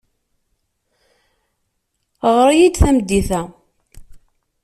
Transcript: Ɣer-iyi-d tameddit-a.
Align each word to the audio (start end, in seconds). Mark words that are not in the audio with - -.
Ɣer-iyi-d 2.35 2.75
tameddit-a. 2.81 3.41